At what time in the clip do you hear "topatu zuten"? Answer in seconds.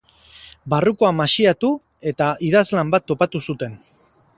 3.13-3.83